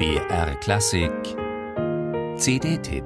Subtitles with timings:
[0.00, 1.12] BR Klassik
[2.38, 3.04] CD-Tipp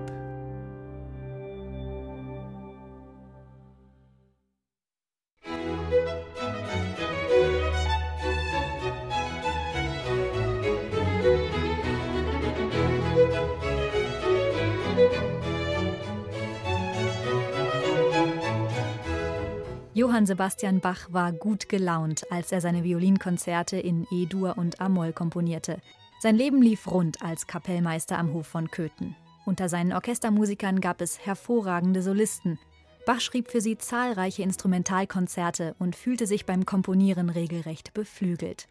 [19.94, 25.78] Johann Sebastian Bach war gut gelaunt, als er seine Violinkonzerte in E-Dur und A-Moll komponierte.
[26.24, 29.14] Sein Leben lief rund als Kapellmeister am Hof von Köthen.
[29.44, 32.58] Unter seinen Orchestermusikern gab es hervorragende Solisten.
[33.04, 38.68] Bach schrieb für sie zahlreiche Instrumentalkonzerte und fühlte sich beim Komponieren regelrecht beflügelt.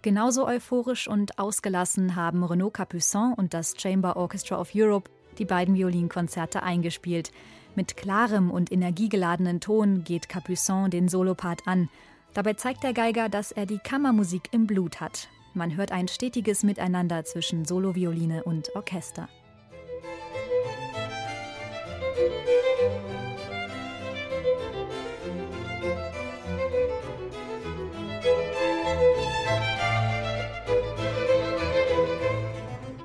[0.00, 5.74] Genauso euphorisch und ausgelassen haben Renaud Capuçon und das Chamber Orchestra of Europe die beiden
[5.74, 7.32] Violinkonzerte eingespielt.
[7.74, 11.90] Mit klarem und energiegeladenen Ton geht Capuçon den Solopart an.
[12.32, 15.28] Dabei zeigt der Geiger, dass er die Kammermusik im Blut hat.
[15.54, 19.28] Man hört ein stetiges Miteinander zwischen Solovioline und Orchester.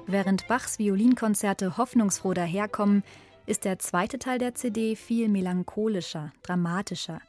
[0.06, 3.04] Während Bachs Violinkonzerte hoffnungsfroh daherkommen,
[3.48, 7.20] ist der zweite Teil der CD viel melancholischer, dramatischer.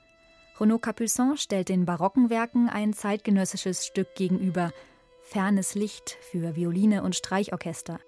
[0.61, 4.70] Renaud Capuçon stellt den barocken Werken ein zeitgenössisches Stück gegenüber,
[5.35, 7.99] Fernes Licht für Violine und Streichorchester.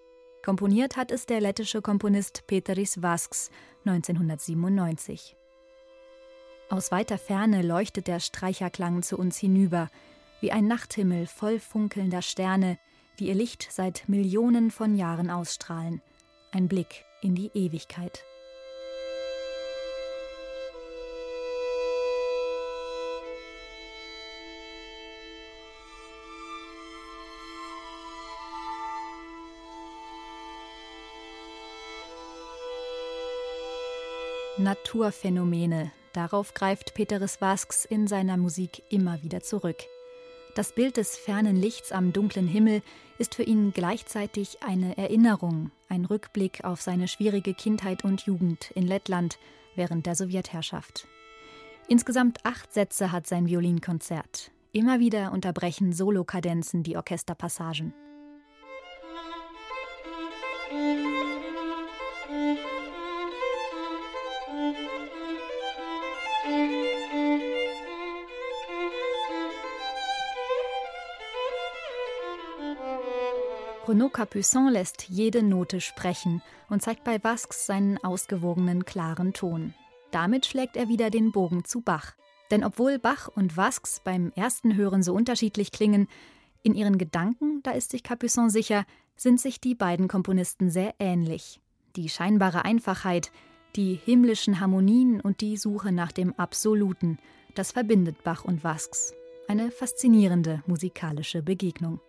[0.44, 3.50] Komponiert hat es der lettische Komponist Peteris Vasks
[3.84, 5.34] 1997.
[6.70, 9.90] Aus weiter Ferne leuchtet der Streicherklang zu uns hinüber,
[10.40, 12.78] wie ein Nachthimmel voll funkelnder Sterne,
[13.18, 16.02] die ihr Licht seit Millionen von Jahren ausstrahlen.
[16.52, 18.24] Ein Blick in die Ewigkeit.
[34.58, 39.76] Naturphänomene, darauf greift Peteris Vasks in seiner Musik immer wieder zurück.
[40.54, 42.80] Das Bild des fernen Lichts am dunklen Himmel
[43.18, 48.86] ist für ihn gleichzeitig eine Erinnerung, ein Rückblick auf seine schwierige Kindheit und Jugend in
[48.86, 49.38] Lettland
[49.74, 51.06] während der Sowjetherrschaft.
[51.86, 54.50] Insgesamt acht Sätze hat sein Violinkonzert.
[54.72, 57.92] Immer wieder unterbrechen Solokadenzen die Orchesterpassagen.
[73.88, 79.74] Renaud Capuçon lässt jede Note sprechen und zeigt bei Vasques seinen ausgewogenen, klaren Ton.
[80.10, 82.16] Damit schlägt er wieder den Bogen zu Bach.
[82.50, 86.08] Denn obwohl Bach und Vasques beim ersten Hören so unterschiedlich klingen,
[86.64, 88.84] in ihren Gedanken, da ist sich Capuçon sicher,
[89.16, 91.60] sind sich die beiden Komponisten sehr ähnlich.
[91.94, 93.30] Die scheinbare Einfachheit,
[93.76, 97.18] die himmlischen Harmonien und die Suche nach dem Absoluten,
[97.54, 99.14] das verbindet Bach und Vasques.
[99.46, 102.00] Eine faszinierende musikalische Begegnung.